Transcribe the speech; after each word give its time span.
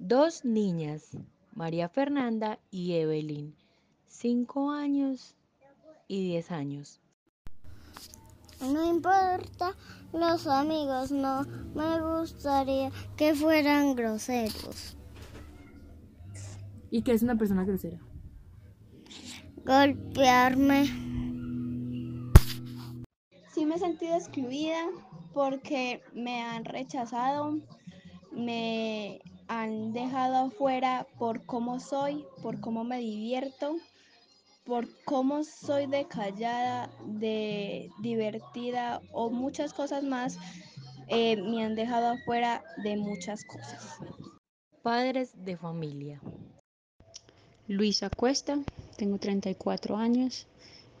dos 0.00 0.46
niñas, 0.46 1.10
María 1.52 1.88
Fernanda 1.90 2.58
y 2.70 2.94
Evelyn, 2.94 3.54
cinco 4.08 4.70
años 4.70 5.36
y 6.08 6.22
diez 6.22 6.50
años. 6.50 7.00
No 8.60 8.88
importa 8.88 9.76
los 10.12 10.46
amigos, 10.46 11.12
no 11.12 11.44
me 11.74 12.00
gustaría 12.00 12.90
que 13.16 13.34
fueran 13.34 13.94
groseros. 13.94 14.96
¿Y 16.90 17.02
qué 17.02 17.12
es 17.12 17.22
una 17.22 17.36
persona 17.36 17.64
grosera? 17.64 18.00
Golpearme. 19.64 20.86
Sí 23.52 23.66
me 23.66 23.74
he 23.74 23.78
sentido 23.78 24.16
excluida 24.16 24.80
porque 25.34 26.02
me 26.14 26.42
han 26.42 26.64
rechazado, 26.64 27.58
me 28.32 29.20
han 29.50 29.92
dejado 29.92 30.36
afuera 30.36 31.08
por 31.18 31.44
cómo 31.44 31.80
soy, 31.80 32.24
por 32.40 32.60
cómo 32.60 32.84
me 32.84 33.00
divierto, 33.00 33.74
por 34.64 34.86
cómo 35.04 35.42
soy 35.42 35.86
de 35.86 36.06
callada, 36.06 36.88
de 37.04 37.90
divertida 38.00 39.00
o 39.12 39.28
muchas 39.28 39.74
cosas 39.74 40.04
más. 40.04 40.38
eh, 41.08 41.34
me 41.42 41.64
han 41.64 41.74
dejado 41.74 42.10
afuera 42.10 42.62
de 42.84 42.96
muchas 42.96 43.44
cosas. 43.44 43.98
Padres 44.82 45.32
de 45.44 45.56
familia. 45.56 46.20
Luisa 47.66 48.08
Cuesta, 48.08 48.60
tengo 48.96 49.18
34 49.18 49.96
años 49.96 50.46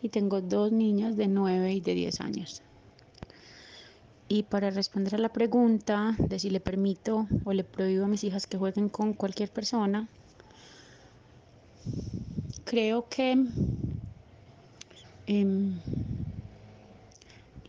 y 0.02 0.08
tengo 0.08 0.40
dos 0.40 0.72
niñas 0.72 1.16
de 1.16 1.28
9 1.28 1.74
y 1.74 1.80
de 1.80 1.94
10 1.94 2.20
años. 2.20 2.62
Y 4.32 4.44
para 4.44 4.70
responder 4.70 5.16
a 5.16 5.18
la 5.18 5.32
pregunta 5.32 6.14
de 6.16 6.38
si 6.38 6.50
le 6.50 6.60
permito 6.60 7.26
o 7.44 7.52
le 7.52 7.64
prohíbo 7.64 8.04
a 8.04 8.06
mis 8.06 8.22
hijas 8.22 8.46
que 8.46 8.58
jueguen 8.58 8.88
con 8.88 9.12
cualquier 9.12 9.50
persona, 9.50 10.08
creo 12.64 13.08
que 13.08 13.32
em, 15.26 15.80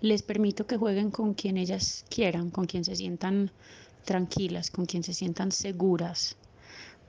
les 0.02 0.22
permito 0.22 0.68
que 0.68 0.78
jueguen 0.78 1.10
con 1.10 1.34
quien 1.34 1.58
ellas 1.58 2.06
quieran, 2.12 2.52
con 2.52 2.66
quien 2.66 2.86
se 2.86 2.96
sientan 2.96 3.50
tranquilas, 4.06 4.70
con 4.70 4.86
quien 4.86 5.02
se 5.02 5.16
sientan 5.16 5.52
seguras. 5.52 6.36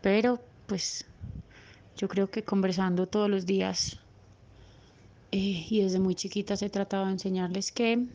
Pero 0.00 0.40
pues 0.64 1.04
yo 1.98 2.08
creo 2.08 2.30
que 2.30 2.42
conversando 2.42 3.06
todos 3.06 3.28
los 3.28 3.44
días 3.44 3.98
eh, 5.30 5.66
y 5.68 5.82
desde 5.82 6.00
muy 6.00 6.14
chiquitas 6.14 6.62
he 6.62 6.70
tratado 6.70 7.04
de 7.04 7.12
enseñarles 7.12 7.70
que 7.70 8.08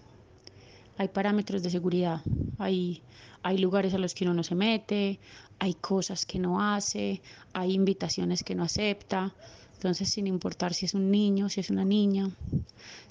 hay 0.97 1.07
parámetros 1.09 1.61
de 1.63 1.69
seguridad, 1.69 2.21
hay, 2.57 3.01
hay 3.43 3.57
lugares 3.57 3.93
a 3.93 3.97
los 3.97 4.13
que 4.13 4.25
uno 4.25 4.33
no 4.33 4.43
se 4.43 4.55
mete, 4.55 5.19
hay 5.59 5.73
cosas 5.75 6.25
que 6.25 6.39
no 6.39 6.61
hace, 6.61 7.21
hay 7.53 7.73
invitaciones 7.73 8.43
que 8.43 8.55
no 8.55 8.63
acepta. 8.63 9.33
Entonces, 9.73 10.09
sin 10.09 10.25
importar 10.25 10.73
si 10.73 10.85
es 10.85 10.95
un 10.95 11.11
niño, 11.11 11.49
si 11.49 11.59
es 11.59 11.69
una 11.69 11.85
niña, 11.85 12.31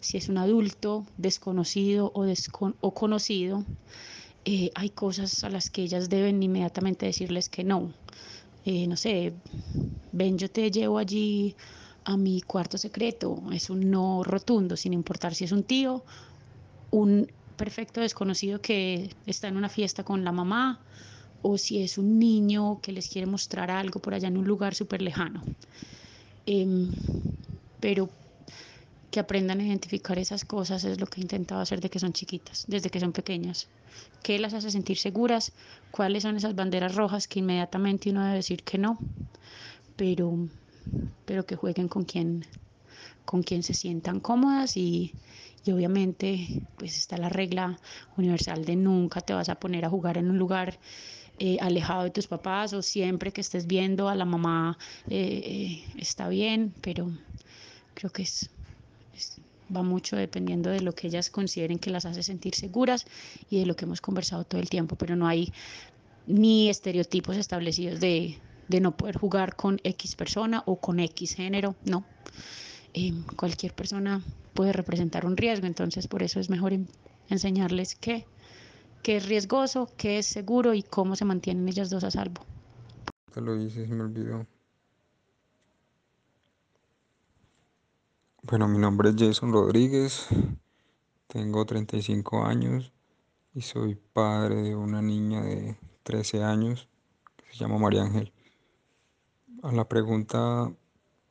si 0.00 0.16
es 0.16 0.28
un 0.28 0.38
adulto 0.38 1.06
desconocido 1.16 2.10
o, 2.12 2.24
descon 2.24 2.74
o 2.80 2.92
conocido, 2.92 3.64
eh, 4.44 4.70
hay 4.74 4.90
cosas 4.90 5.44
a 5.44 5.48
las 5.48 5.70
que 5.70 5.82
ellas 5.82 6.08
deben 6.08 6.42
inmediatamente 6.42 7.06
decirles 7.06 7.48
que 7.48 7.62
no. 7.62 7.92
Eh, 8.64 8.88
no 8.88 8.96
sé, 8.96 9.32
ven, 10.10 10.38
yo 10.38 10.50
te 10.50 10.72
llevo 10.72 10.98
allí 10.98 11.54
a 12.04 12.16
mi 12.16 12.40
cuarto 12.40 12.78
secreto. 12.78 13.42
Es 13.52 13.70
un 13.70 13.88
no 13.88 14.24
rotundo, 14.24 14.76
sin 14.76 14.92
importar 14.92 15.36
si 15.36 15.44
es 15.44 15.52
un 15.52 15.62
tío, 15.62 16.04
un 16.90 17.30
perfecto 17.56 18.00
desconocido 18.00 18.60
que 18.60 19.14
está 19.26 19.48
en 19.48 19.56
una 19.56 19.68
fiesta 19.68 20.04
con 20.04 20.24
la 20.24 20.32
mamá 20.32 20.80
o 21.42 21.58
si 21.58 21.82
es 21.82 21.98
un 21.98 22.18
niño 22.18 22.80
que 22.80 22.92
les 22.92 23.08
quiere 23.08 23.26
mostrar 23.26 23.70
algo 23.70 24.00
por 24.00 24.14
allá 24.14 24.28
en 24.28 24.36
un 24.36 24.46
lugar 24.46 24.74
súper 24.74 25.02
lejano. 25.02 25.42
Eh, 26.46 26.88
pero 27.80 28.08
que 29.10 29.20
aprendan 29.20 29.60
a 29.60 29.64
identificar 29.64 30.18
esas 30.18 30.44
cosas 30.44 30.84
es 30.84 31.00
lo 31.00 31.06
que 31.06 31.20
he 31.20 31.22
intentado 31.22 31.60
hacer 31.60 31.80
de 31.80 31.88
que 31.88 31.98
son 31.98 32.12
chiquitas, 32.12 32.64
desde 32.68 32.90
que 32.90 33.00
son 33.00 33.12
pequeñas. 33.12 33.68
¿Qué 34.22 34.38
las 34.38 34.52
hace 34.54 34.70
sentir 34.70 34.98
seguras? 34.98 35.52
¿Cuáles 35.90 36.22
son 36.22 36.36
esas 36.36 36.54
banderas 36.54 36.94
rojas 36.94 37.26
que 37.28 37.38
inmediatamente 37.38 38.10
uno 38.10 38.22
debe 38.24 38.36
decir 38.36 38.62
que 38.62 38.76
no? 38.76 38.98
Pero, 39.96 40.48
pero 41.24 41.46
que 41.46 41.56
jueguen 41.56 41.88
con 41.88 42.04
quien, 42.04 42.44
con 43.24 43.42
quien 43.42 43.62
se 43.62 43.72
sientan 43.72 44.20
cómodas 44.20 44.76
y, 44.76 45.14
y 45.66 45.72
obviamente 45.72 46.62
pues 46.76 46.96
está 46.96 47.18
la 47.18 47.28
regla 47.28 47.78
universal 48.16 48.64
de 48.64 48.76
nunca 48.76 49.20
te 49.20 49.34
vas 49.34 49.48
a 49.48 49.56
poner 49.56 49.84
a 49.84 49.90
jugar 49.90 50.16
en 50.16 50.30
un 50.30 50.38
lugar 50.38 50.78
eh, 51.38 51.58
alejado 51.60 52.04
de 52.04 52.10
tus 52.10 52.28
papás 52.28 52.72
o 52.72 52.82
siempre 52.82 53.32
que 53.32 53.40
estés 53.40 53.66
viendo 53.66 54.08
a 54.08 54.14
la 54.14 54.24
mamá 54.24 54.78
eh, 55.10 55.42
eh, 55.44 55.84
está 55.98 56.28
bien, 56.28 56.72
pero 56.80 57.10
creo 57.94 58.10
que 58.10 58.22
es, 58.22 58.48
va 59.74 59.82
mucho 59.82 60.16
dependiendo 60.16 60.70
de 60.70 60.80
lo 60.80 60.94
que 60.94 61.08
ellas 61.08 61.30
consideren 61.30 61.78
que 61.78 61.90
las 61.90 62.06
hace 62.06 62.22
sentir 62.22 62.54
seguras 62.54 63.04
y 63.50 63.58
de 63.58 63.66
lo 63.66 63.74
que 63.74 63.84
hemos 63.84 64.00
conversado 64.00 64.44
todo 64.44 64.60
el 64.60 64.70
tiempo, 64.70 64.96
pero 64.96 65.16
no 65.16 65.26
hay 65.26 65.52
ni 66.26 66.70
estereotipos 66.70 67.36
establecidos 67.36 68.00
de, 68.00 68.38
de 68.68 68.80
no 68.80 68.96
poder 68.96 69.16
jugar 69.16 69.56
con 69.56 69.80
X 69.82 70.14
persona 70.14 70.62
o 70.66 70.80
con 70.80 71.00
X 71.00 71.34
género, 71.34 71.74
no. 71.84 72.04
Eh, 72.94 73.12
cualquier 73.36 73.74
persona 73.74 74.22
puede 74.54 74.72
representar 74.72 75.26
un 75.26 75.36
riesgo, 75.36 75.66
entonces 75.66 76.08
por 76.08 76.22
eso 76.22 76.40
es 76.40 76.50
mejor 76.50 76.72
enseñarles 77.28 77.94
qué, 77.94 78.26
qué 79.02 79.16
es 79.16 79.26
riesgoso, 79.26 79.88
qué 79.96 80.18
es 80.18 80.26
seguro 80.26 80.74
y 80.74 80.82
cómo 80.82 81.16
se 81.16 81.24
mantienen 81.24 81.68
ellas 81.68 81.90
dos 81.90 82.04
a 82.04 82.10
salvo. 82.10 82.42
Te 83.32 83.40
lo 83.40 83.60
hice, 83.60 83.86
se 83.86 83.94
me 83.94 84.02
olvidó. 84.02 84.46
Bueno, 88.42 88.68
mi 88.68 88.78
nombre 88.78 89.10
es 89.10 89.16
Jason 89.18 89.52
Rodríguez, 89.52 90.28
tengo 91.26 91.66
35 91.66 92.44
años 92.44 92.92
y 93.54 93.62
soy 93.62 93.96
padre 93.96 94.62
de 94.62 94.76
una 94.76 95.02
niña 95.02 95.42
de 95.42 95.76
13 96.04 96.44
años 96.44 96.88
que 97.36 97.44
se 97.52 97.58
llama 97.58 97.78
María 97.78 98.02
Ángel. 98.02 98.32
A 99.62 99.72
la 99.72 99.88
pregunta, 99.88 100.70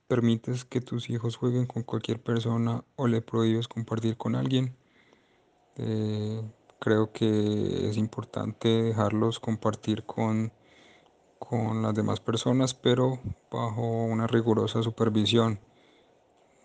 ¿permites 0.07 0.65
que 0.65 0.81
tus 0.81 1.09
hijos 1.09 1.37
jueguen 1.37 1.65
con 1.65 1.83
cualquier 1.83 2.21
persona 2.21 2.83
o 2.95 3.07
le 3.07 3.21
prohíbes 3.21 3.67
compartir 3.67 4.17
con 4.17 4.35
alguien? 4.35 4.75
Eh, 5.77 6.41
creo 6.79 7.11
que 7.11 7.89
es 7.89 7.97
importante 7.97 8.67
dejarlos 8.69 9.39
compartir 9.39 10.03
con, 10.05 10.51
con 11.39 11.81
las 11.81 11.93
demás 11.93 12.19
personas, 12.19 12.73
pero 12.73 13.19
bajo 13.51 14.03
una 14.05 14.27
rigurosa 14.27 14.83
supervisión 14.83 15.59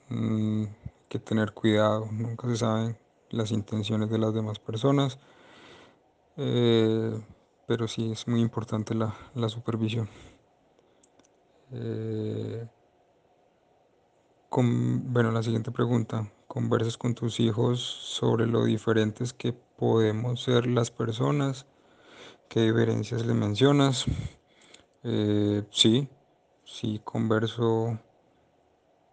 mm, 0.09 0.65
que 1.09 1.19
tener 1.19 1.53
cuidado, 1.53 2.09
nunca 2.13 2.49
se 2.49 2.57
saben 2.57 2.97
las 3.31 3.51
intenciones 3.53 4.11
de 4.11 4.19
las 4.19 4.35
demás 4.35 4.59
personas, 4.59 5.19
eh, 6.37 7.21
pero 7.67 7.89
sí 7.89 8.13
es 8.13 8.29
muy 8.29 8.41
importante 8.41 8.95
la, 8.95 9.15
la 9.35 9.49
supervisión. 9.49 10.09
Eh, 11.73 12.67
con, 14.51 15.13
bueno, 15.13 15.31
la 15.31 15.45
siguiente 15.45 15.71
pregunta, 15.71 16.29
¿conversas 16.49 16.99
con 16.99 17.15
tus 17.15 17.39
hijos 17.39 17.81
sobre 17.81 18.47
lo 18.47 18.65
diferentes 18.65 19.33
que 19.33 19.53
podemos 19.53 20.43
ser 20.43 20.67
las 20.67 20.91
personas? 20.91 21.67
¿Qué 22.49 22.63
diferencias 22.63 23.25
le 23.25 23.33
mencionas? 23.33 24.07
Eh, 25.05 25.63
sí, 25.71 26.09
sí 26.65 27.01
converso 27.05 27.97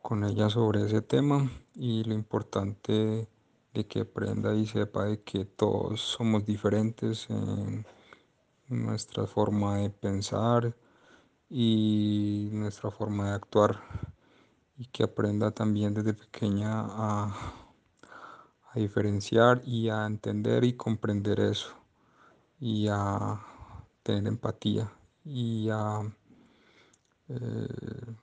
con 0.02 0.24
ella 0.24 0.50
sobre 0.50 0.84
ese 0.84 1.04
tema 1.04 1.52
y 1.76 2.04
lo 2.04 2.16
importante 2.16 3.30
de 3.74 3.88
que 3.88 4.02
aprenda 4.02 4.56
y 4.56 4.66
sepa 4.66 5.06
de 5.06 5.22
que 5.22 5.46
todos 5.46 6.02
somos 6.02 6.46
diferentes 6.48 7.30
en 7.30 7.86
nuestra 8.70 9.28
forma 9.28 9.78
de 9.78 9.92
pensar 9.92 10.76
y 11.48 12.50
nuestra 12.54 12.90
forma 12.90 13.30
de 13.30 13.36
actuar 13.36 13.80
y 14.78 14.86
que 14.88 15.04
aprenda 15.04 15.52
también 15.52 15.94
desde 15.94 16.14
pequeña 16.14 16.86
a, 16.88 17.64
diferenciar 18.76 19.64
y 19.66 19.90
a 19.90 20.06
entender 20.06 20.64
y 20.64 20.74
comprender 20.74 21.40
eso 21.40 21.74
y 22.60 22.88
a 22.88 23.42
tener 24.04 24.28
empatía 24.28 24.94
y 25.26 25.70
a 25.72 26.02
eh, 27.30 28.16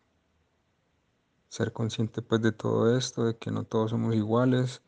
ser 1.48 1.72
consciente 1.72 2.22
pues 2.22 2.40
de 2.40 2.52
todo 2.52 2.96
esto, 2.96 3.24
de 3.24 3.36
que 3.36 3.50
no 3.50 3.64
todos 3.64 3.90
somos 3.90 4.14
iguales 4.14 4.80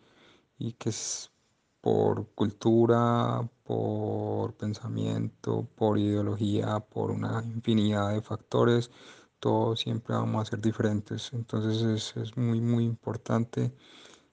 y 0.57 0.75
que 0.75 0.91
es 0.91 1.33
por 1.81 2.29
cultura, 2.35 3.49
por 3.65 4.55
pensamiento, 4.55 5.69
por 5.77 5.99
ideología, 5.99 6.81
por 6.81 7.11
una 7.11 7.43
infinidad 7.45 8.13
de 8.13 8.23
factores, 8.23 8.91
todos 9.47 9.79
siempre 9.79 10.13
vamos 10.13 10.43
a 10.43 10.51
ser 10.51 10.61
diferentes. 10.61 11.33
Entonces 11.33 11.81
es, 11.81 12.17
es 12.17 12.37
muy, 12.37 12.61
muy 12.61 12.85
importante 12.85 13.71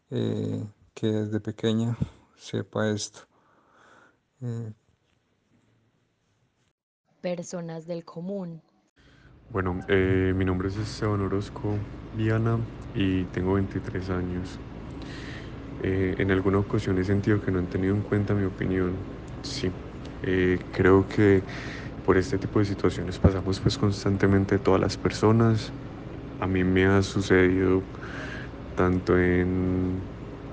eh, 0.10 0.66
que 0.96 1.06
desde 1.06 1.40
pequeña 1.40 1.96
sepa 2.36 2.90
esto. 2.90 3.20
Eh, 4.42 4.72
personas 7.22 7.86
del 7.86 8.04
común. 8.04 8.60
Bueno, 9.52 9.80
eh, 9.88 10.34
mi 10.36 10.46
nombre 10.46 10.70
es 10.70 10.78
Esteban 10.78 11.22
Orozco 11.22 11.76
Viana 12.18 12.58
y 12.96 13.26
tengo 13.26 13.54
23 13.54 14.10
años. 14.10 14.58
Eh, 15.84 16.16
en 16.18 16.32
alguna 16.32 16.58
ocasión 16.58 16.98
he 16.98 17.04
sentido 17.04 17.40
que 17.40 17.52
no 17.52 17.60
han 17.60 17.68
tenido 17.68 17.94
en 17.94 18.02
cuenta 18.02 18.34
mi 18.34 18.46
opinión. 18.46 18.94
Sí, 19.44 19.70
eh, 20.24 20.58
creo 20.72 21.08
que 21.08 21.44
por 22.04 22.18
este 22.18 22.40
tipo 22.40 22.60
de 22.60 22.66
situaciones 22.66 23.20
pasamos 23.20 23.62
pues 23.62 23.78
constantemente 23.78 24.60
todas 24.60 24.82
las 24.82 24.98
personas. 24.98 25.76
A 26.40 26.48
mí 26.48 26.64
me 26.66 26.86
ha 26.88 27.02
sucedido 27.04 27.90
tanto 28.76 29.18
en, 29.20 30.10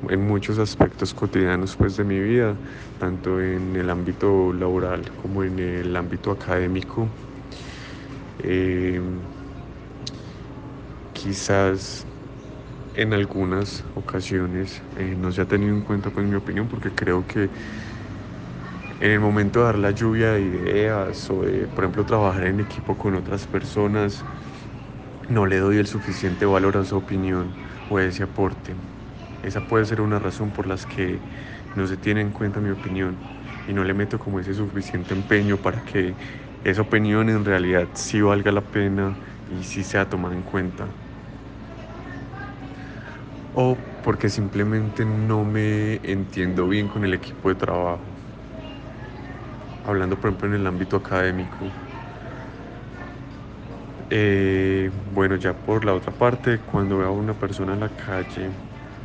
en 0.09 0.27
muchos 0.27 0.59
aspectos 0.59 1.15
cotidianos 1.15 1.77
pues 1.77 1.97
de 1.97 2.05
mi 2.05 2.21
vida, 2.21 2.61
tanto 2.99 3.41
en 3.41 3.77
el 3.77 3.91
ámbito 3.91 4.53
laboral 4.53 5.15
como 5.17 5.45
en 5.45 5.59
el 5.61 5.97
ámbito 5.97 6.31
académico. 6.33 7.15
Eh, 8.39 9.01
quizás 11.13 12.09
en 12.95 13.15
algunas 13.15 13.87
ocasiones 13.95 14.85
eh, 14.97 15.15
no 15.17 15.33
se 15.33 15.43
ha 15.43 15.49
tenido 15.49 15.75
en 15.75 15.83
cuenta 15.85 16.13
pues 16.13 16.27
mi 16.27 16.37
opinión 16.37 16.69
porque 16.69 16.95
creo 16.95 17.27
que 17.27 17.53
en 19.01 19.11
el 19.13 19.21
momento 19.21 19.61
de 19.61 19.67
dar 19.67 19.79
la 19.79 19.93
lluvia 19.93 20.33
de 20.35 20.43
ideas 20.43 21.31
o 21.31 21.43
de 21.43 21.69
por 21.69 21.85
ejemplo 21.85 22.07
trabajar 22.07 22.47
en 22.47 22.61
equipo 22.61 22.99
con 22.99 23.15
otras 23.17 23.47
personas 23.49 24.27
no 25.29 25.47
le 25.47 25.59
doy 25.59 25.79
el 25.79 25.87
suficiente 25.87 26.47
valor 26.47 26.77
a 26.77 26.85
su 26.85 26.97
opinión 26.97 27.59
o 27.89 27.99
a 27.99 28.05
ese 28.05 28.23
aporte. 28.25 28.77
Esa 29.43 29.67
puede 29.67 29.85
ser 29.87 30.01
una 30.01 30.19
razón 30.19 30.53
por 30.53 30.67
las 30.67 30.87
que 30.87 31.25
no 31.75 31.87
se 31.87 31.97
tiene 31.99 32.21
en 32.21 32.33
cuenta 32.33 32.61
mi 32.61 32.71
opinión 32.71 33.27
y 33.67 33.73
no 33.73 33.85
le 33.85 33.95
meto 33.95 34.19
como 34.19 34.41
ese 34.41 34.55
suficiente 34.55 35.15
empeño 35.15 35.63
para 35.63 35.85
que 35.85 36.17
esa 36.63 36.83
opinión 36.83 37.29
en 37.31 37.45
realidad 37.45 37.91
sí 37.95 38.21
valga 38.21 38.53
la 38.53 38.71
pena 38.71 39.19
y 39.47 39.65
sí 39.65 39.85
sea 39.85 40.09
tomada 40.09 40.35
en 40.35 40.43
cuenta. 40.45 40.97
O 43.53 43.67
porque 44.03 44.29
simplemente 44.29 45.05
no 45.05 45.45
me 45.45 46.01
entiendo 46.05 46.67
bien 46.69 46.89
con 46.89 47.05
el 47.05 47.15
equipo 47.15 47.49
de 47.49 47.55
trabajo. 47.57 48.10
Hablando 49.83 50.19
por 50.19 50.31
ejemplo 50.31 50.49
en 50.49 50.55
el 50.55 50.67
ámbito 50.67 50.97
académico. 50.97 51.77
Eh, 54.13 54.91
bueno, 54.93 55.37
ya 55.37 55.63
por 55.63 55.85
la 55.85 55.95
otra 55.95 56.17
parte, 56.17 56.65
cuando 56.65 56.99
veo 56.99 57.09
a 57.09 57.13
una 57.13 57.39
persona 57.39 57.75
en 57.75 57.81
la 57.81 57.95
calle 57.95 58.59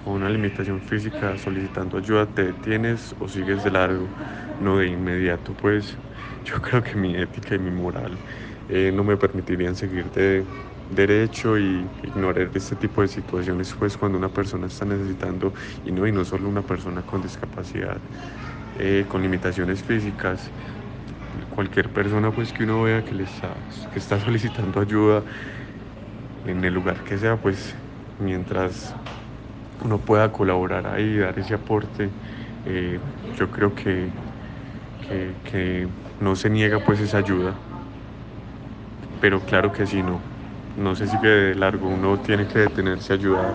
con 0.03 0.13
una 0.13 0.29
limitación 0.29 0.81
física 0.81 1.37
solicitando 1.37 1.97
ayuda, 1.97 2.33
te 2.33 2.43
detienes 2.43 3.15
o 3.19 3.27
sigues 3.27 3.63
de 3.63 3.71
largo, 3.71 4.13
no 4.57 4.77
de 4.79 4.87
inmediato, 4.87 5.55
pues 5.55 6.01
yo 6.43 6.59
creo 6.61 6.81
que 6.83 6.95
mi 6.95 7.15
ética 7.15 7.55
y 7.55 7.59
mi 7.59 7.71
moral 7.71 8.23
eh, 8.67 8.91
no 8.93 9.03
me 9.03 9.17
permitirían 9.17 9.75
seguir 9.75 10.09
de 10.11 10.51
derecho 10.87 11.57
y 11.59 11.95
ignorar 12.03 12.51
este 12.53 12.75
tipo 12.75 13.01
de 13.01 13.07
situaciones 13.07 13.73
pues 13.77 13.97
cuando 13.97 14.17
una 14.19 14.31
persona 14.33 14.67
está 14.67 14.85
necesitando 14.85 15.53
y 15.83 15.91
no 15.91 16.05
y 16.07 16.11
no 16.11 16.23
solo 16.25 16.47
una 16.49 16.65
persona 16.65 17.03
con 17.03 17.21
discapacidad 17.21 18.03
eh, 18.79 19.05
con 19.07 19.21
limitaciones 19.21 19.83
físicas 19.83 20.49
cualquier 21.49 21.89
persona 21.89 22.31
pues 22.31 22.53
que 22.53 22.63
uno 22.63 22.83
vea 22.83 23.03
que 23.03 23.13
le 23.13 23.23
está, 23.23 23.53
que 23.91 23.99
está 23.99 24.19
solicitando 24.25 24.79
ayuda 24.79 25.23
en 26.45 26.63
el 26.63 26.73
lugar 26.73 27.03
que 27.03 27.17
sea 27.17 27.37
pues 27.37 27.75
mientras 28.19 28.93
uno 29.83 29.99
pueda 29.99 30.31
colaborar 30.31 30.87
ahí 30.87 31.17
dar 31.17 31.37
ese 31.37 31.53
aporte 31.53 32.09
eh, 32.65 32.99
yo 33.37 33.51
creo 33.51 33.75
que, 33.75 34.09
que, 35.43 35.87
no 36.19 36.35
se 36.35 36.49
niega 36.49 36.79
pues 36.79 36.99
esa 36.99 37.17
ayuda. 37.17 37.53
Pero 39.19 39.39
claro 39.41 39.71
que 39.71 39.85
sí 39.85 40.01
no. 40.01 40.19
No 40.77 40.95
se 40.95 41.07
sigue 41.07 41.27
de 41.27 41.55
largo 41.55 41.87
uno 41.87 42.17
tiene 42.19 42.47
que 42.47 42.59
detenerse 42.59 43.13
a 43.13 43.15
ayudar 43.15 43.53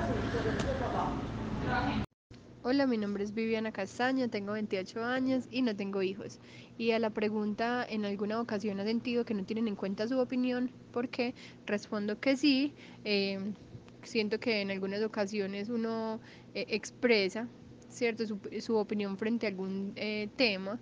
Hola, 2.73 2.87
mi 2.87 2.99
nombre 2.99 3.25
es 3.25 3.35
Viviana 3.35 3.73
Castaño, 3.73 4.31
tengo 4.31 4.53
28 4.53 5.03
años 5.03 5.49
y 5.51 5.63
no 5.63 5.75
tengo 5.75 6.03
hijos. 6.03 6.39
Y 6.79 6.93
a 6.93 7.01
la 7.01 7.11
pregunta, 7.11 7.85
¿en 7.85 8.05
alguna 8.05 8.41
ocasión 8.41 8.79
ha 8.79 8.85
sentido 8.85 9.25
que 9.25 9.35
no 9.35 9.43
tienen 9.45 9.67
en 9.67 9.75
cuenta 9.75 10.07
su 10.07 10.17
opinión? 10.21 10.71
¿Por 10.93 11.09
qué? 11.09 11.35
Respondo 11.67 12.21
que 12.21 12.37
sí. 12.37 12.73
Eh, 13.05 13.41
siento 14.05 14.39
que 14.39 14.61
en 14.61 14.71
algunas 14.71 15.03
ocasiones 15.03 15.69
uno 15.69 16.21
eh, 16.55 16.65
expresa 16.69 17.49
cierto 17.89 18.25
su, 18.25 18.39
su, 18.61 18.77
opinión 18.77 19.19
frente 19.19 19.47
a 19.47 19.49
algún 19.49 19.93
eh, 19.97 20.29
tema 20.37 20.79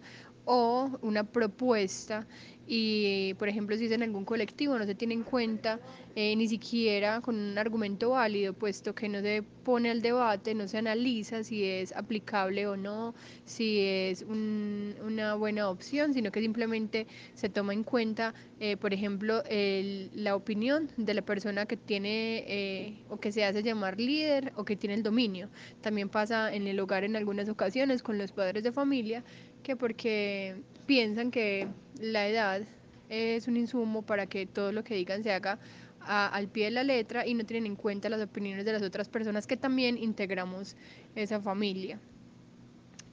o 0.51 0.99
una 1.03 1.25
propuesta 1.25 2.27
y 2.67 3.35
por 3.35 3.49
ejemplo 3.49 3.77
si 3.77 3.87
es 3.87 3.93
en 3.93 4.03
algún 4.03 4.25
colectivo 4.25 4.79
no 4.79 4.85
se 4.85 4.95
tiene 4.95 5.15
en 5.15 5.23
cuenta 5.23 5.79
eh, 6.15 6.35
ni 6.37 6.49
siquiera 6.49 7.21
con 7.21 7.35
un 7.37 7.59
argumento 7.59 8.11
válido 8.11 8.53
puesto 8.53 8.95
que 8.95 9.09
no 9.09 9.21
se 9.21 9.43
pone 9.65 9.91
al 9.91 10.03
debate 10.03 10.55
no 10.55 10.67
se 10.67 10.79
analiza 10.79 11.45
si 11.45 11.65
es 11.65 11.93
aplicable 11.93 12.67
o 12.67 12.77
no 12.77 13.15
si 13.45 13.81
es 13.81 14.23
un, 14.23 14.95
una 15.05 15.35
buena 15.35 15.69
opción 15.69 16.13
sino 16.15 16.31
que 16.31 16.41
simplemente 16.41 17.07
se 17.35 17.49
toma 17.49 17.75
en 17.75 17.85
cuenta 17.85 18.35
eh, 18.61 18.77
por 18.77 18.93
ejemplo 18.93 19.43
el, 19.49 20.11
la 20.15 20.35
opinión 20.35 20.91
de 20.97 21.15
la 21.15 21.23
persona 21.23 21.67
que 21.67 21.77
tiene 21.77 22.45
eh, 22.47 22.95
o 23.09 23.21
que 23.21 23.33
se 23.33 23.45
hace 23.45 23.63
llamar 23.63 23.99
líder 23.99 24.53
o 24.57 24.65
que 24.65 24.77
tiene 24.77 24.95
el 24.95 25.03
dominio. 25.03 25.49
También 25.81 26.09
pasa 26.09 26.53
en 26.53 26.67
el 26.67 26.81
hogar 26.81 27.05
en 27.05 27.17
algunas 27.17 27.49
ocasiones 27.49 28.03
con 28.03 28.19
los 28.19 28.33
padres 28.33 28.65
de 28.65 28.73
familia 28.73 29.23
que 29.63 29.77
porque 29.77 30.63
piensan 30.87 31.31
que 31.31 31.69
la 32.01 32.29
edad 32.29 32.63
es 33.09 33.49
un 33.49 33.57
insumo 33.57 34.03
para 34.03 34.27
que 34.27 34.47
todo 34.47 34.73
lo 34.73 34.85
que 34.85 34.95
digan 34.95 35.23
se 35.23 35.33
haga 35.33 35.59
al 36.01 36.49
pie 36.49 36.67
de 36.67 36.71
la 36.71 36.85
letra 36.85 37.27
y 37.27 37.35
no 37.35 37.45
tienen 37.45 37.67
en 37.67 37.77
cuenta 37.77 38.09
las 38.09 38.23
opiniones 38.23 38.65
de 38.65 38.73
las 38.73 38.83
otras 38.83 39.09
personas 39.09 39.47
que 39.47 39.57
también 39.57 39.99
integramos 39.99 40.77
esa 41.15 41.41
familia. 41.41 42.01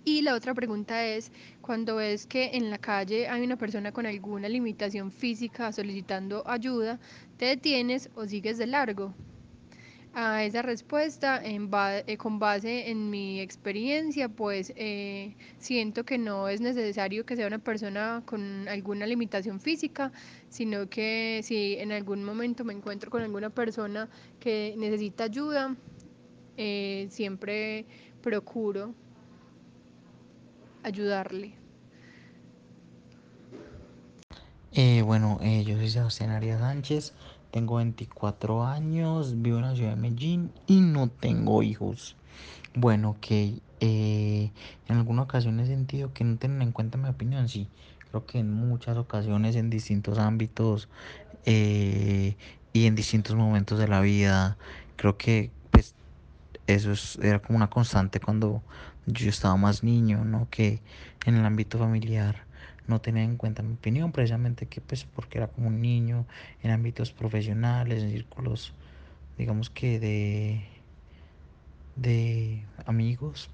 Y 0.05 0.21
la 0.21 0.35
otra 0.35 0.53
pregunta 0.53 1.03
es, 1.05 1.31
cuando 1.61 1.95
ves 1.95 2.27
que 2.27 2.51
en 2.53 2.69
la 2.69 2.77
calle 2.77 3.27
hay 3.27 3.41
una 3.41 3.57
persona 3.57 3.91
con 3.91 4.05
alguna 4.05 4.47
limitación 4.47 5.11
física 5.11 5.71
solicitando 5.71 6.43
ayuda, 6.47 6.99
¿te 7.37 7.45
detienes 7.45 8.09
o 8.13 8.25
sigues 8.27 8.59
de 8.59 8.67
largo? 8.67 9.15
A 10.17 10.45
esa 10.45 10.61
respuesta 10.61 11.43
en 11.43 11.69
ba 11.69 11.97
eh, 11.99 12.17
con 12.17 12.39
base 12.39 12.89
en 12.89 13.09
mi 13.09 13.41
experiencia, 13.41 14.29
pues 14.29 14.71
eh, 14.77 15.35
siento 15.59 16.05
que 16.05 16.17
no 16.17 16.47
es 16.47 16.61
necesario 16.61 17.25
que 17.25 17.35
sea 17.35 17.47
una 17.47 17.59
persona 17.59 18.23
con 18.25 18.65
alguna 18.69 19.05
limitación 19.07 19.59
física, 19.59 20.13
sino 20.49 20.89
que 20.89 21.41
si 21.43 21.75
en 21.75 21.91
algún 21.91 22.23
momento 22.23 22.63
me 22.63 22.71
encuentro 22.71 23.11
con 23.11 23.23
alguna 23.23 23.49
persona 23.49 24.07
que 24.39 24.73
necesita 24.77 25.25
ayuda, 25.25 25.75
eh, 26.55 27.07
siempre 27.11 27.85
procuro 28.23 28.95
ayudarle. 30.81 31.55
bueno, 35.03 35.39
yo 35.41 35.77
soy 35.77 35.89
Sebastián 35.89 36.31
Arias 36.31 36.59
Sánchez. 36.59 37.13
Tengo 37.55 37.77
24 37.77 38.65
años, 38.65 39.41
vivo 39.41 39.59
en 39.59 39.63
la 39.63 39.75
ciudad 39.75 39.91
de 39.91 39.95
Medellín 39.95 40.51
y 40.67 40.81
no 40.81 41.07
tengo 41.07 41.63
hijos. 41.63 42.17
Bueno, 42.73 43.11
ok. 43.11 43.27
Eh, 43.79 44.51
en 44.89 44.97
alguna 44.97 45.21
ocasión 45.21 45.61
he 45.61 45.65
sentido 45.65 46.11
que 46.11 46.25
no 46.25 46.35
tienen 46.35 46.61
en 46.61 46.73
cuenta 46.73 46.97
mi 46.97 47.07
opinión, 47.07 47.47
sí. 47.47 47.69
Creo 48.09 48.25
que 48.25 48.39
en 48.39 48.51
muchas 48.51 48.97
ocasiones, 48.97 49.55
en 49.55 49.69
distintos 49.69 50.17
ámbitos 50.17 50.89
eh, 51.45 52.35
y 52.73 52.87
en 52.87 52.95
distintos 52.95 53.37
momentos 53.37 53.79
de 53.79 53.87
la 53.87 54.01
vida, 54.01 54.57
creo 54.97 55.17
que 55.17 55.49
pues 55.71 55.95
eso 56.67 56.91
es, 56.91 57.17
era 57.21 57.39
como 57.39 57.55
una 57.55 57.69
constante 57.69 58.19
cuando 58.19 58.63
yo 59.05 59.29
estaba 59.29 59.55
más 59.55 59.81
niño, 59.81 60.25
¿no? 60.25 60.49
Que 60.49 60.81
en 61.25 61.35
el 61.35 61.45
ámbito 61.45 61.79
familiar 61.79 62.47
no 62.87 63.01
tenía 63.01 63.23
en 63.23 63.37
cuenta 63.37 63.63
mi 63.63 63.73
opinión, 63.73 64.11
precisamente 64.11 64.67
que 64.67 64.81
pues 64.81 65.05
porque 65.05 65.37
era 65.39 65.47
como 65.47 65.67
un 65.67 65.81
niño 65.81 66.25
en 66.61 66.71
ámbitos 66.71 67.11
profesionales, 67.11 68.03
en 68.03 68.11
círculos, 68.11 68.73
digamos 69.37 69.69
que 69.69 69.99
de, 69.99 70.61
de 71.95 72.65
amigos. 72.85 73.49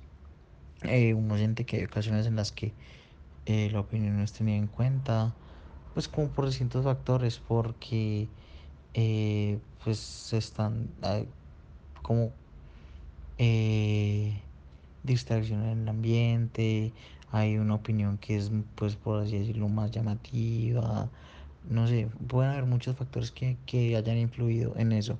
Eh, 0.83 1.13
uno 1.13 1.37
siente 1.37 1.65
que 1.65 1.77
hay 1.77 1.83
ocasiones 1.85 2.25
en 2.25 2.35
las 2.35 2.51
que 2.51 2.73
eh, 3.45 3.69
la 3.71 3.79
opinión 3.81 4.17
no 4.17 4.23
es 4.23 4.33
tenida 4.33 4.57
en 4.57 4.67
cuenta, 4.67 5.33
pues 5.93 6.07
como 6.07 6.29
por 6.29 6.45
distintos 6.45 6.83
factores, 6.83 7.39
porque 7.39 8.27
eh, 8.93 9.59
pues 9.83 10.33
están 10.33 10.89
como 12.01 12.31
eh, 13.37 14.41
en 15.03 15.63
el 15.63 15.87
ambiente, 15.87 16.93
hay 17.31 17.57
una 17.57 17.75
opinión 17.75 18.17
que 18.17 18.37
es, 18.37 18.51
pues 18.75 18.95
por 18.95 19.21
así 19.23 19.37
decirlo, 19.39 19.69
más 19.69 19.91
llamativa, 19.91 21.09
no 21.63 21.87
sé, 21.87 22.09
pueden 22.27 22.51
haber 22.51 22.65
muchos 22.65 22.95
factores 22.97 23.31
que, 23.31 23.57
que 23.65 23.95
hayan 23.97 24.17
influido 24.17 24.73
en 24.77 24.91
eso. 24.93 25.19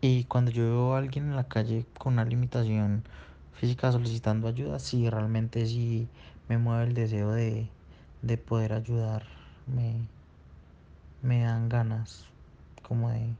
Y 0.00 0.24
cuando 0.24 0.50
yo 0.50 0.64
veo 0.64 0.94
a 0.94 0.98
alguien 0.98 1.26
en 1.26 1.36
la 1.36 1.48
calle 1.48 1.86
con 1.98 2.14
una 2.14 2.24
limitación 2.24 3.04
física 3.52 3.92
solicitando 3.92 4.48
ayuda, 4.48 4.78
sí, 4.78 5.08
realmente 5.10 5.66
sí 5.66 6.08
me 6.48 6.58
mueve 6.58 6.84
el 6.84 6.94
deseo 6.94 7.32
de, 7.32 7.70
de 8.22 8.38
poder 8.38 8.72
ayudarme 8.74 10.08
me 11.22 11.42
dan 11.42 11.68
ganas 11.68 12.24
como 12.82 13.10
de, 13.10 13.36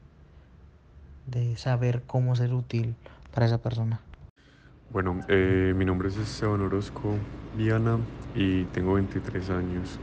de 1.25 1.57
saber 1.57 2.05
cómo 2.05 2.35
ser 2.37 2.53
útil 2.53 2.95
para 3.31 3.45
esa 3.47 3.61
persona. 3.61 4.01
Bueno, 4.89 5.25
eh, 5.27 5.73
mi 5.75 5.85
nombre 5.85 6.09
es 6.09 6.17
Esteban 6.17 6.61
Orozco 6.61 7.27
Viana 7.55 8.07
y 8.33 8.65
tengo 8.67 8.93
23 8.95 9.49
años. 9.49 10.01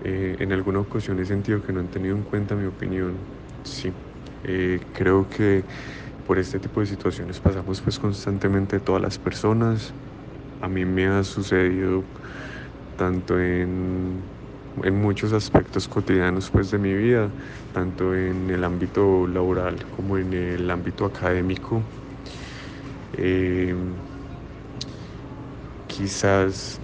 Eh, 0.00 0.36
en 0.40 0.52
alguna 0.52 0.80
ocasión 0.80 1.18
he 1.20 1.24
sentido 1.24 1.62
que 1.62 1.72
no 1.72 1.80
han 1.80 1.90
tenido 1.90 2.16
en 2.16 2.22
cuenta 2.24 2.54
mi 2.56 2.66
opinión. 2.66 3.28
Sí, 3.62 3.94
eh, 4.42 4.80
creo 4.92 5.28
que 5.28 5.66
por 6.24 6.38
este 6.38 6.60
tipo 6.60 6.80
de 6.80 6.86
situaciones 6.86 7.40
pasamos 7.40 7.82
pues 7.82 7.98
constantemente 7.98 8.80
todas 8.80 9.02
las 9.02 9.18
personas. 9.18 9.96
A 10.60 10.68
mí 10.68 10.84
me 10.86 11.06
ha 11.08 11.24
sucedido 11.24 12.06
tanto 12.96 13.40
en, 13.40 14.30
en 14.84 14.96
muchos 15.02 15.32
aspectos 15.32 15.88
cotidianos 15.88 16.50
pues 16.50 16.70
de 16.70 16.78
mi 16.78 16.94
vida, 16.94 17.34
tanto 17.72 18.14
en 18.14 18.50
el 18.50 18.64
ámbito 18.64 19.26
laboral 19.28 19.88
como 19.90 20.18
en 20.18 20.32
el 20.34 20.70
ámbito 20.70 21.04
académico. 21.06 21.84
Eh, 23.12 23.74
quizás 25.96 26.82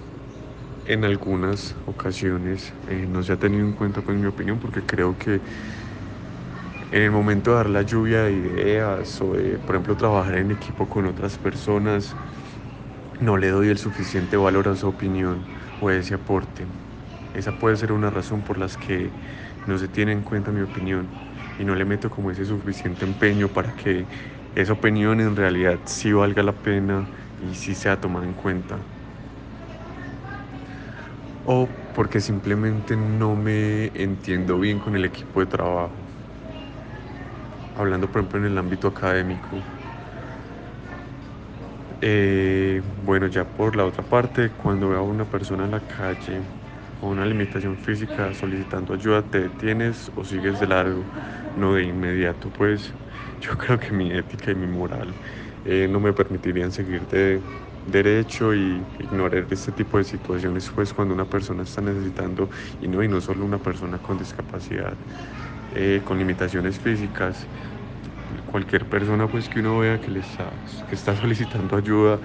en 0.85 1.05
algunas 1.05 1.77
ocasiones 1.85 2.75
eh, 2.87 3.07
no 3.07 3.23
se 3.23 3.33
ha 3.33 3.39
tenido 3.39 3.65
en 3.65 3.73
cuenta 3.75 4.03
pues 4.03 4.17
mi 4.17 4.27
opinión 4.27 4.59
porque 4.59 4.85
creo 4.85 5.17
que 5.17 5.43
en 6.91 7.01
el 7.03 7.11
momento 7.11 7.51
de 7.51 7.57
dar 7.57 7.69
la 7.69 7.81
lluvia 7.83 8.23
de 8.23 8.33
ideas 8.33 9.21
o 9.21 9.33
de 9.33 9.59
por 9.59 9.75
ejemplo 9.75 9.97
trabajar 9.97 10.37
en 10.37 10.51
equipo 10.51 10.87
con 10.89 11.05
otras 11.05 11.37
personas 11.39 12.17
no 13.19 13.37
le 13.37 13.49
doy 13.49 13.69
el 13.69 13.77
suficiente 13.77 14.37
valor 14.37 14.67
a 14.67 14.75
su 14.75 14.87
opinión 14.87 15.49
o 15.79 15.89
a 15.89 15.95
ese 15.95 16.13
aporte. 16.15 16.67
Esa 17.33 17.57
puede 17.57 17.77
ser 17.77 17.91
una 17.91 18.09
razón 18.11 18.43
por 18.43 18.57
las 18.57 18.77
que 18.77 19.15
no 19.65 19.77
se 19.77 19.89
tiene 19.89 20.11
en 20.13 20.23
cuenta 20.23 20.51
mi 20.51 20.61
opinión 20.61 21.19
y 21.57 21.65
no 21.65 21.75
le 21.75 21.85
meto 21.85 22.09
como 22.09 22.31
ese 22.31 22.45
suficiente 22.45 23.05
empeño 23.05 23.53
para 23.53 23.75
que 23.75 24.09
esa 24.55 24.73
opinión 24.73 25.19
en 25.21 25.35
realidad 25.35 25.81
sí 25.85 26.13
valga 26.13 26.43
la 26.43 26.61
pena 26.61 27.11
y 27.39 27.55
sí 27.55 27.75
sea 27.75 27.99
tomada 28.01 28.25
en 28.25 28.35
cuenta. 28.35 28.92
O 31.45 31.57
porque 31.93 32.19
simplemente 32.21 32.97
no 32.97 33.35
me 33.37 33.91
entiendo 33.95 34.59
bien 34.59 34.79
con 34.79 34.95
el 34.95 35.05
equipo 35.05 35.39
de 35.39 35.47
trabajo. 35.47 36.11
Hablando 37.75 38.09
por 38.09 38.21
ejemplo 38.21 38.39
en 38.39 38.45
el 38.45 38.57
ámbito 38.57 38.87
académico. 38.87 39.69
Eh, 42.01 42.81
bueno, 42.85 43.27
ya 43.27 43.53
por 43.53 43.75
la 43.77 43.85
otra 43.85 44.07
parte, 44.07 44.55
cuando 44.55 44.89
veo 44.89 44.99
a 44.99 45.03
una 45.03 45.29
persona 45.29 45.63
en 45.65 45.71
la 45.71 45.85
calle 45.87 46.49
o 46.99 47.07
una 47.09 47.25
limitación 47.25 47.77
física 47.77 48.33
solicitando 48.33 48.93
ayuda, 48.93 49.29
te 49.29 49.39
detienes 49.39 50.11
o 50.15 50.25
sigues 50.25 50.59
de 50.59 50.67
largo, 50.67 51.09
no 51.55 51.75
de 51.75 51.83
inmediato, 51.83 52.51
pues 52.51 52.97
yo 53.39 53.57
creo 53.57 53.79
que 53.79 53.91
mi 53.93 54.11
ética 54.11 54.51
y 54.51 54.55
mi 54.55 54.67
moral 54.67 55.17
eh, 55.63 55.87
no 55.89 55.99
me 56.01 56.13
permitirían 56.13 56.71
seguir 56.73 57.07
de 57.07 57.45
derecho 57.87 58.53
y 58.53 58.83
ignorar 58.99 59.45
este 59.49 59.71
tipo 59.71 59.97
de 59.97 60.03
situaciones, 60.03 60.69
pues 60.73 60.93
cuando 60.93 61.13
una 61.13 61.25
persona 61.25 61.63
está 61.63 61.81
necesitando, 61.81 62.49
y 62.81 62.87
no, 62.87 63.03
y 63.03 63.07
no 63.07 63.19
solo 63.21 63.45
una 63.45 63.57
persona 63.57 63.97
con 63.97 64.17
discapacidad, 64.17 64.93
eh, 65.75 66.01
con 66.03 66.17
limitaciones 66.17 66.79
físicas, 66.79 67.45
cualquier 68.51 68.85
persona 68.85 69.27
pues 69.27 69.49
que 69.49 69.59
uno 69.59 69.79
vea 69.79 69.99
que, 69.99 70.11
le 70.11 70.19
está, 70.19 70.45
que 70.89 70.95
está 70.95 71.15
solicitando 71.21 71.75
ayuda 71.75 72.19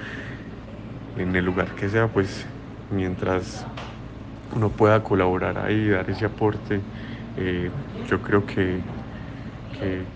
en 1.17 1.35
el 1.35 1.45
lugar 1.45 1.75
que 1.75 1.89
sea, 1.89 2.07
pues 2.09 2.47
mientras 2.91 3.67
uno 4.55 4.71
pueda 4.71 5.03
colaborar 5.03 5.59
ahí, 5.59 5.89
dar 5.89 6.09
ese 6.09 6.25
aporte, 6.25 6.81
eh, 7.37 7.71
yo 8.09 8.21
creo 8.23 8.47
que, 8.47 8.81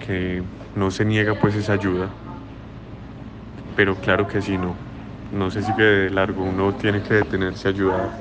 que, 0.06 0.42
no 0.74 0.90
se 0.90 1.04
niega 1.04 1.34
pues 1.34 1.54
esa 1.54 1.74
ayuda. 1.74 2.08
Pero 3.76 3.94
claro 3.96 4.26
que 4.26 4.40
sí, 4.40 4.56
no, 4.56 4.74
no 5.32 5.50
se 5.50 5.62
sigue 5.62 5.82
de 5.84 6.10
largo, 6.10 6.44
uno 6.44 6.74
tiene 6.76 7.02
que 7.02 7.14
detenerse 7.14 7.68
a 7.68 7.70
ayudar 7.72 8.14